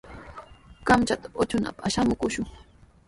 Kamchata 0.87 1.27
utrunapaq 1.41 1.85
samakushun. 1.93 2.45